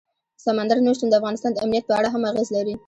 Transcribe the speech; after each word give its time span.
سمندر 0.45 0.77
نه 0.85 0.91
شتون 0.95 1.07
د 1.09 1.13
افغانستان 1.19 1.51
د 1.53 1.57
امنیت 1.65 1.83
په 1.87 1.93
اړه 1.99 2.09
هم 2.13 2.23
اغېز 2.31 2.47
لري. 2.57 2.73